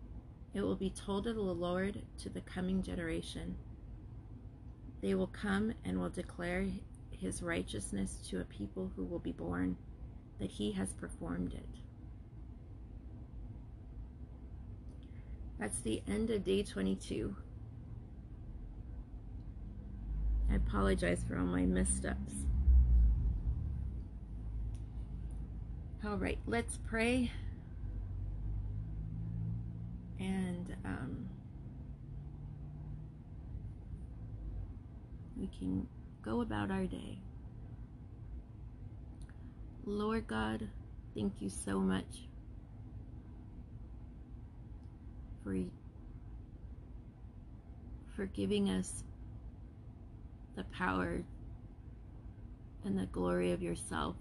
It 0.54 0.62
will 0.62 0.76
be 0.76 0.92
told 0.92 1.26
of 1.26 1.38
the 1.38 1.42
Lord 1.42 2.04
to 2.20 2.30
the 2.30 2.42
coming 2.42 2.84
generation. 2.84 3.56
They 5.06 5.14
will 5.14 5.28
come 5.28 5.72
and 5.86 6.00
will 6.00 6.10
declare 6.10 6.66
his 7.12 7.44
righteousness 7.44 8.18
to 8.32 8.42
a 8.42 8.44
people 8.44 8.92
who 8.96 9.06
will 9.06 9.20
be 9.20 9.34
born, 9.34 9.78
that 10.40 10.50
he 10.50 10.72
has 10.72 10.94
performed 10.94 11.54
it. 11.54 11.70
That's 15.60 15.78
the 15.82 16.02
end 16.08 16.32
of 16.32 16.44
day 16.44 16.64
22. 16.64 17.36
I 20.52 20.56
apologize 20.56 21.24
for 21.28 21.38
all 21.38 21.46
my 21.46 21.68
missteps. 21.68 22.34
All 26.04 26.18
right, 26.18 26.40
let's 26.48 26.80
pray. 26.84 27.32
And 30.20 30.76
um, 30.84 31.30
we 35.38 35.48
can 35.60 35.88
go 36.24 36.42
about 36.42 36.72
our 36.72 36.86
day. 36.86 37.20
Lord 39.86 40.28
God, 40.28 40.68
thank 41.14 41.34
you 41.42 41.50
so 41.50 41.80
much 41.80 42.28
for, 45.44 45.56
for 48.16 48.26
giving 48.26 48.70
us 48.70 49.04
the 50.56 50.64
power 50.66 51.22
and 52.84 52.98
the 52.98 53.06
glory 53.08 53.52
of 53.52 53.62
yourself, 53.62 54.16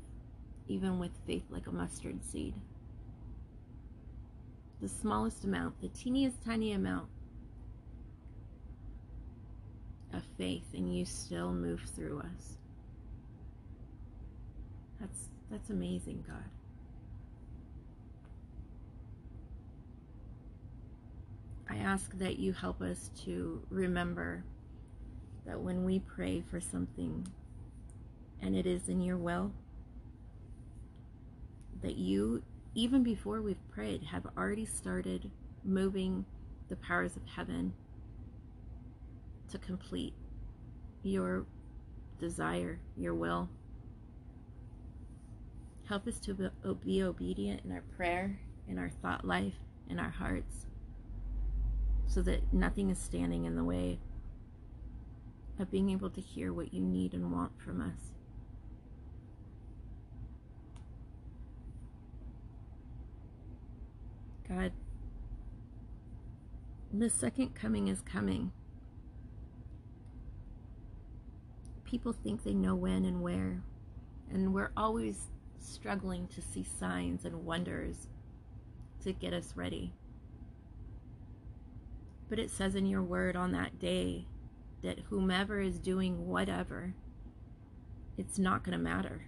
even 0.68 0.98
with 0.98 1.12
faith 1.26 1.44
like 1.48 1.66
a 1.66 1.72
mustard 1.72 2.22
seed. 2.24 2.54
The 4.82 4.88
smallest 4.88 5.44
amount, 5.44 5.80
the 5.80 5.88
teeniest 5.88 6.44
tiny 6.44 6.72
amount 6.72 7.08
of 10.12 10.13
faith, 10.36 10.64
and 10.74 10.94
you 10.96 11.04
still 11.04 11.52
move 11.52 11.82
through 11.94 12.20
us. 12.20 12.58
That's 15.00 15.28
that's 15.50 15.70
amazing, 15.70 16.24
God. 16.26 16.44
I 21.68 21.76
ask 21.76 22.16
that 22.18 22.38
you 22.38 22.52
help 22.52 22.80
us 22.82 23.10
to 23.24 23.60
remember 23.70 24.44
that 25.46 25.60
when 25.60 25.84
we 25.84 25.98
pray 25.98 26.42
for 26.50 26.60
something 26.60 27.26
and 28.40 28.54
it 28.54 28.66
is 28.66 28.88
in 28.88 29.00
your 29.00 29.16
will, 29.16 29.52
that 31.82 31.96
you, 31.96 32.42
even 32.74 33.02
before 33.02 33.42
we've 33.42 33.70
prayed, 33.72 34.02
have 34.04 34.26
already 34.36 34.66
started 34.66 35.30
moving 35.64 36.24
the 36.68 36.76
powers 36.76 37.16
of 37.16 37.22
heaven 37.26 37.72
to 39.54 39.58
complete 39.66 40.14
your 41.02 41.46
desire, 42.18 42.80
your 42.96 43.14
will. 43.14 43.48
Help 45.88 46.08
us 46.08 46.18
to 46.18 46.50
be 46.84 47.02
obedient 47.02 47.60
in 47.64 47.70
our 47.70 47.82
prayer, 47.96 48.38
in 48.68 48.78
our 48.78 48.90
thought 49.00 49.24
life, 49.24 49.54
in 49.88 50.00
our 50.00 50.10
hearts, 50.10 50.66
so 52.06 52.20
that 52.22 52.52
nothing 52.52 52.90
is 52.90 52.98
standing 52.98 53.44
in 53.44 53.54
the 53.54 53.62
way 53.62 53.98
of 55.60 55.70
being 55.70 55.90
able 55.90 56.10
to 56.10 56.20
hear 56.20 56.52
what 56.52 56.74
you 56.74 56.80
need 56.80 57.14
and 57.14 57.30
want 57.30 57.52
from 57.60 57.80
us. 57.80 58.12
God, 64.48 64.72
the 66.92 67.08
second 67.08 67.54
coming 67.54 67.86
is 67.86 68.00
coming. 68.00 68.50
People 71.94 72.12
think 72.12 72.42
they 72.42 72.54
know 72.54 72.74
when 72.74 73.04
and 73.04 73.22
where, 73.22 73.62
and 74.28 74.52
we're 74.52 74.72
always 74.76 75.28
struggling 75.60 76.26
to 76.26 76.42
see 76.42 76.64
signs 76.64 77.24
and 77.24 77.44
wonders 77.44 78.08
to 79.04 79.12
get 79.12 79.32
us 79.32 79.52
ready. 79.54 79.92
But 82.28 82.40
it 82.40 82.50
says 82.50 82.74
in 82.74 82.86
your 82.86 83.04
word 83.04 83.36
on 83.36 83.52
that 83.52 83.78
day 83.78 84.26
that 84.82 84.98
whomever 85.08 85.60
is 85.60 85.78
doing 85.78 86.26
whatever, 86.26 86.94
it's 88.18 88.40
not 88.40 88.64
going 88.64 88.76
to 88.76 88.84
matter 88.84 89.26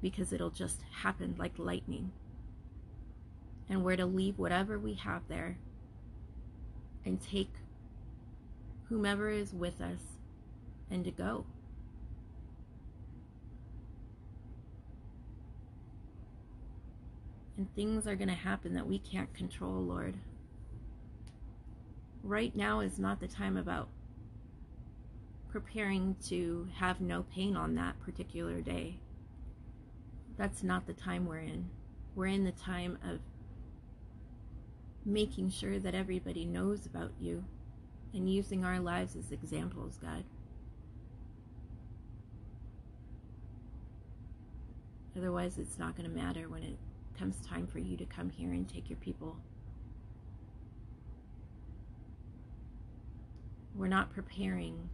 because 0.00 0.32
it'll 0.32 0.48
just 0.48 0.80
happen 1.02 1.34
like 1.36 1.58
lightning. 1.58 2.12
And 3.68 3.84
we're 3.84 3.96
to 3.96 4.06
leave 4.06 4.38
whatever 4.38 4.78
we 4.78 4.94
have 4.94 5.28
there 5.28 5.58
and 7.04 7.20
take 7.20 7.52
whomever 8.88 9.28
is 9.28 9.52
with 9.52 9.82
us 9.82 10.00
and 10.90 11.04
to 11.04 11.10
go. 11.10 11.44
And 17.58 17.74
things 17.74 18.06
are 18.06 18.14
going 18.14 18.28
to 18.28 18.34
happen 18.34 18.74
that 18.74 18.86
we 18.86 19.00
can't 19.00 19.34
control, 19.34 19.82
Lord. 19.82 20.14
Right 22.22 22.54
now 22.54 22.78
is 22.78 23.00
not 23.00 23.18
the 23.18 23.26
time 23.26 23.56
about 23.56 23.88
preparing 25.50 26.14
to 26.28 26.68
have 26.76 27.00
no 27.00 27.24
pain 27.34 27.56
on 27.56 27.74
that 27.74 27.98
particular 28.00 28.60
day. 28.60 29.00
That's 30.36 30.62
not 30.62 30.86
the 30.86 30.92
time 30.92 31.26
we're 31.26 31.38
in. 31.38 31.68
We're 32.14 32.26
in 32.26 32.44
the 32.44 32.52
time 32.52 32.96
of 33.04 33.18
making 35.04 35.50
sure 35.50 35.80
that 35.80 35.96
everybody 35.96 36.44
knows 36.44 36.86
about 36.86 37.10
you 37.18 37.44
and 38.14 38.32
using 38.32 38.64
our 38.64 38.78
lives 38.78 39.16
as 39.16 39.32
examples, 39.32 39.98
God. 40.00 40.22
Otherwise, 45.16 45.58
it's 45.58 45.78
not 45.78 45.96
going 45.96 46.08
to 46.08 46.14
matter 46.14 46.48
when 46.48 46.62
it 46.62 46.78
comes 47.18 47.40
time 47.40 47.66
for 47.66 47.78
you 47.78 47.96
to 47.96 48.04
come 48.04 48.30
here 48.30 48.52
and 48.52 48.68
take 48.68 48.88
your 48.88 48.98
people. 48.98 49.36
We're 53.74 53.88
not 53.88 54.12
preparing 54.12 54.88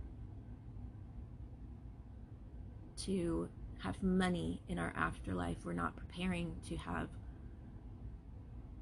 to 3.04 3.48
have 3.78 4.02
money 4.02 4.62
in 4.68 4.78
our 4.78 4.92
afterlife. 4.96 5.58
We're 5.64 5.72
not 5.74 5.96
preparing 5.96 6.54
to 6.68 6.76
have 6.76 7.08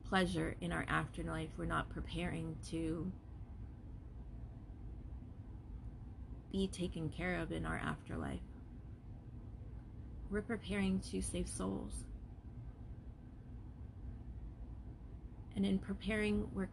pleasure 0.08 0.56
in 0.60 0.72
our 0.72 0.84
afterlife. 0.88 1.48
We're 1.56 1.64
not 1.64 1.88
preparing 1.90 2.56
to 2.70 3.10
be 6.52 6.68
taken 6.68 7.08
care 7.08 7.38
of 7.38 7.50
in 7.50 7.64
our 7.64 7.78
afterlife. 7.78 8.40
We're 10.30 10.42
preparing 10.42 11.00
to 11.10 11.22
save 11.22 11.48
souls. 11.48 12.04
And 15.56 15.66
in 15.66 15.78
preparing, 15.78 16.48
we're 16.54 16.68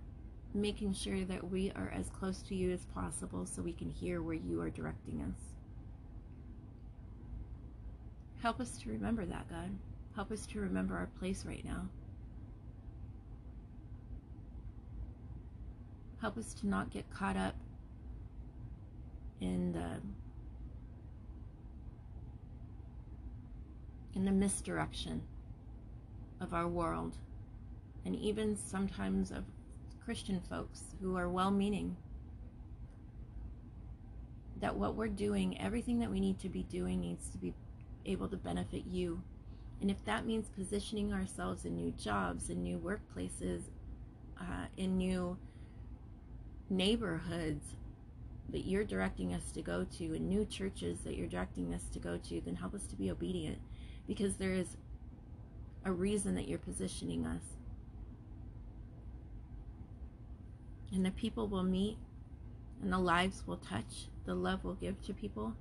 making 0.53 0.93
sure 0.93 1.23
that 1.25 1.49
we 1.49 1.71
are 1.71 1.91
as 1.95 2.09
close 2.09 2.41
to 2.43 2.55
you 2.55 2.71
as 2.71 2.85
possible 2.87 3.45
so 3.45 3.61
we 3.61 3.73
can 3.73 3.89
hear 3.89 4.21
where 4.21 4.35
you 4.35 4.61
are 4.61 4.69
directing 4.69 5.21
us. 5.21 5.39
Help 8.41 8.59
us 8.59 8.77
to 8.79 8.89
remember 8.89 9.25
that, 9.25 9.49
God. 9.49 9.69
Help 10.15 10.31
us 10.31 10.45
to 10.47 10.59
remember 10.59 10.95
our 10.95 11.09
place 11.19 11.45
right 11.45 11.63
now. 11.63 11.87
Help 16.21 16.37
us 16.37 16.53
to 16.55 16.67
not 16.67 16.89
get 16.89 17.09
caught 17.11 17.37
up 17.37 17.55
in 19.39 19.71
the 19.71 20.01
in 24.15 24.25
the 24.25 24.31
misdirection 24.31 25.21
of 26.41 26.53
our 26.53 26.67
world 26.67 27.15
and 28.05 28.15
even 28.15 28.55
sometimes 28.55 29.31
of 29.31 29.43
Christian 30.03 30.41
folks 30.49 30.95
who 31.01 31.15
are 31.15 31.29
well 31.29 31.51
meaning. 31.51 31.95
That 34.59 34.75
what 34.75 34.95
we're 34.95 35.07
doing, 35.07 35.59
everything 35.61 35.99
that 35.99 36.11
we 36.11 36.19
need 36.19 36.39
to 36.39 36.49
be 36.49 36.63
doing, 36.63 36.99
needs 36.99 37.29
to 37.29 37.37
be 37.37 37.53
able 38.05 38.27
to 38.29 38.37
benefit 38.37 38.83
you. 38.85 39.21
And 39.81 39.89
if 39.89 40.03
that 40.05 40.25
means 40.25 40.49
positioning 40.49 41.13
ourselves 41.13 41.63
in 41.65 41.75
new 41.75 41.91
jobs, 41.91 42.49
in 42.49 42.63
new 42.63 42.77
workplaces, 42.77 43.61
uh, 44.39 44.65
in 44.77 44.97
new 44.97 45.37
neighborhoods 46.69 47.75
that 48.49 48.65
you're 48.65 48.83
directing 48.83 49.33
us 49.33 49.51
to 49.51 49.61
go 49.61 49.85
to, 49.97 50.13
in 50.13 50.27
new 50.27 50.43
churches 50.45 50.99
that 51.01 51.15
you're 51.15 51.27
directing 51.27 51.73
us 51.73 51.83
to 51.93 51.99
go 51.99 52.17
to, 52.17 52.41
then 52.41 52.55
help 52.55 52.73
us 52.73 52.87
to 52.87 52.95
be 52.95 53.11
obedient 53.11 53.59
because 54.07 54.35
there 54.37 54.53
is 54.53 54.75
a 55.85 55.91
reason 55.91 56.35
that 56.35 56.47
you're 56.47 56.57
positioning 56.57 57.25
us. 57.25 57.43
And 60.91 61.05
the 61.05 61.11
people 61.11 61.47
will 61.47 61.63
meet 61.63 61.97
and 62.81 62.91
the 62.91 62.97
lives 62.97 63.43
will 63.45 63.57
touch, 63.57 64.07
the 64.25 64.33
love 64.33 64.63
will 64.63 64.75
give 64.75 65.01
to 65.05 65.13
people. 65.13 65.53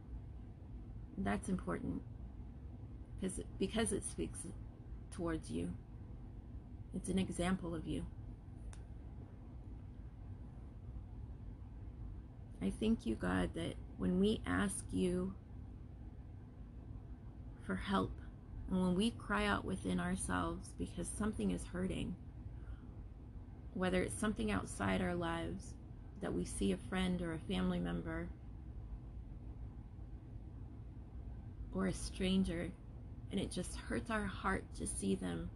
That's 1.16 1.48
important 1.48 2.02
because 3.20 3.40
because 3.58 3.92
it 3.92 4.04
speaks 4.04 4.38
towards 5.10 5.50
you. 5.50 5.70
It's 6.94 7.08
an 7.08 7.18
example 7.18 7.74
of 7.74 7.86
you. 7.86 8.06
I 12.62 12.72
thank 12.80 13.06
you, 13.06 13.14
God, 13.14 13.50
that 13.54 13.74
when 13.98 14.18
we 14.20 14.40
ask 14.46 14.84
you 14.92 15.34
for 17.66 17.76
help 17.76 18.12
and 18.70 18.80
when 18.80 18.94
we 18.94 19.10
cry 19.10 19.46
out 19.46 19.64
within 19.64 20.00
ourselves 20.00 20.70
because 20.78 21.08
something 21.18 21.50
is 21.50 21.64
hurting, 21.64 22.16
whether 23.74 24.02
it's 24.02 24.18
something 24.18 24.50
outside 24.50 25.00
our 25.00 25.14
lives 25.14 25.74
that 26.20 26.32
we 26.32 26.44
see 26.44 26.72
a 26.72 26.76
friend 26.76 27.22
or 27.22 27.34
a 27.34 27.52
family 27.52 27.78
member 27.78 28.28
or 31.74 31.86
a 31.86 31.92
stranger 31.92 32.70
and 33.30 33.40
it 33.40 33.50
just 33.50 33.76
hurts 33.76 34.10
our 34.10 34.24
heart 34.24 34.64
to 34.76 34.86
see 34.86 35.14
them 35.14 35.50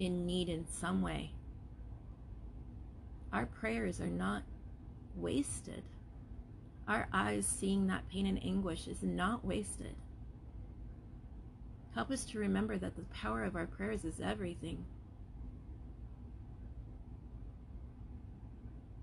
in 0.00 0.26
need 0.26 0.48
in 0.48 0.66
some 0.66 1.02
way. 1.02 1.30
Our 3.32 3.46
prayers 3.46 4.00
are 4.00 4.06
not 4.06 4.42
wasted. 5.14 5.82
Our 6.86 7.06
eyes 7.12 7.46
seeing 7.46 7.88
that 7.88 8.08
pain 8.08 8.26
and 8.26 8.42
anguish 8.42 8.86
is 8.86 9.02
not 9.02 9.44
wasted. 9.44 9.94
Help 11.94 12.10
us 12.10 12.24
to 12.26 12.38
remember 12.38 12.78
that 12.78 12.96
the 12.96 13.02
power 13.14 13.44
of 13.44 13.56
our 13.56 13.66
prayers 13.66 14.04
is 14.04 14.20
everything. 14.20 14.84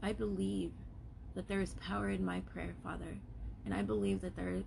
I 0.05 0.13
believe 0.13 0.71
that 1.33 1.47
there 1.47 1.61
is 1.61 1.73
power 1.81 2.11
in 2.11 2.23
my 2.23 2.41
prayer, 2.41 2.75
Father, 2.83 3.17
and 3.65 3.73
I 3.73 3.81
believe 3.81 4.21
that 4.21 4.35
there 4.35 4.61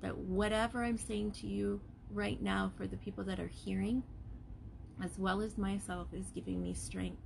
that 0.00 0.16
whatever 0.16 0.82
I'm 0.82 0.96
saying 0.96 1.32
to 1.32 1.46
you 1.46 1.82
right 2.10 2.40
now 2.40 2.72
for 2.74 2.86
the 2.86 2.96
people 2.96 3.24
that 3.24 3.38
are 3.40 3.50
hearing, 3.66 4.02
as 5.04 5.18
well 5.18 5.42
as 5.42 5.58
myself, 5.58 6.06
is 6.14 6.30
giving 6.34 6.62
me 6.62 6.72
strength. 6.72 7.20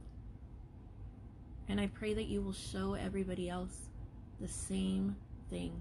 And 1.68 1.80
I 1.80 1.86
pray 1.86 2.12
that 2.12 2.26
you 2.26 2.42
will 2.42 2.54
show 2.54 2.94
everybody 2.94 3.48
else 3.48 3.88
the 4.40 4.48
same 4.48 5.14
thing 5.48 5.80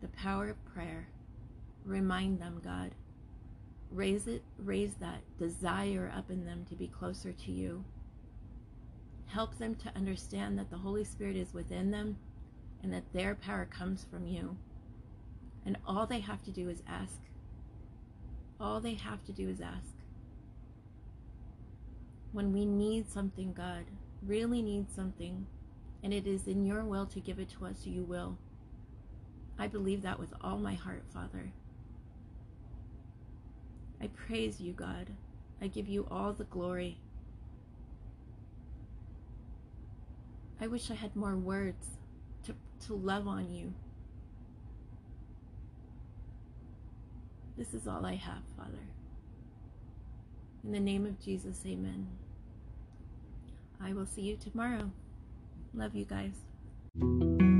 the 0.00 0.08
power 0.08 0.50
of 0.50 0.64
prayer. 0.74 1.08
Remind 1.84 2.40
them, 2.40 2.60
God. 2.64 2.92
Raise 3.90 4.28
it, 4.28 4.42
raise 4.58 4.94
that 4.94 5.22
desire 5.38 6.12
up 6.16 6.30
in 6.30 6.44
them 6.44 6.66
to 6.68 6.76
be 6.76 6.86
closer 6.86 7.32
to 7.32 7.50
you. 7.50 7.84
Help 9.32 9.56
them 9.56 9.74
to 9.76 9.92
understand 9.96 10.58
that 10.58 10.68
the 10.68 10.76
Holy 10.76 11.04
Spirit 11.04 11.36
is 11.36 11.54
within 11.54 11.90
them 11.90 12.18
and 12.82 12.92
that 12.92 13.10
their 13.14 13.34
power 13.34 13.64
comes 13.64 14.04
from 14.10 14.26
you. 14.26 14.56
And 15.64 15.78
all 15.86 16.06
they 16.06 16.20
have 16.20 16.42
to 16.42 16.50
do 16.50 16.68
is 16.68 16.82
ask. 16.86 17.18
All 18.60 18.78
they 18.78 18.92
have 18.94 19.24
to 19.24 19.32
do 19.32 19.48
is 19.48 19.60
ask. 19.62 19.94
When 22.32 22.52
we 22.52 22.66
need 22.66 23.10
something, 23.10 23.54
God, 23.54 23.84
really 24.22 24.60
need 24.60 24.90
something, 24.90 25.46
and 26.02 26.12
it 26.12 26.26
is 26.26 26.46
in 26.46 26.66
your 26.66 26.84
will 26.84 27.06
to 27.06 27.20
give 27.20 27.38
it 27.38 27.48
to 27.58 27.64
us, 27.64 27.86
you 27.86 28.02
will. 28.02 28.36
I 29.58 29.66
believe 29.66 30.02
that 30.02 30.18
with 30.18 30.34
all 30.42 30.58
my 30.58 30.74
heart, 30.74 31.04
Father. 31.12 31.52
I 34.00 34.08
praise 34.08 34.60
you, 34.60 34.72
God. 34.72 35.08
I 35.60 35.68
give 35.68 35.88
you 35.88 36.06
all 36.10 36.32
the 36.32 36.44
glory. 36.44 36.98
I 40.62 40.68
wish 40.68 40.92
I 40.92 40.94
had 40.94 41.16
more 41.16 41.34
words 41.34 41.84
to, 42.44 42.54
to 42.86 42.94
love 42.94 43.26
on 43.26 43.52
you. 43.52 43.74
This 47.58 47.74
is 47.74 47.88
all 47.88 48.06
I 48.06 48.14
have, 48.14 48.44
Father. 48.56 48.78
In 50.62 50.70
the 50.70 50.78
name 50.78 51.04
of 51.04 51.20
Jesus, 51.20 51.58
amen. 51.66 52.06
I 53.82 53.92
will 53.92 54.06
see 54.06 54.22
you 54.22 54.36
tomorrow. 54.36 54.92
Love 55.74 55.96
you 55.96 56.04
guys. 56.04 57.51